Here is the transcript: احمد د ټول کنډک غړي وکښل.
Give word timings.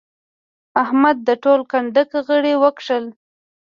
احمد 0.83 1.17
د 1.27 1.29
ټول 1.43 1.59
کنډک 1.71 2.09
غړي 2.27 2.53
وکښل. 2.63 3.05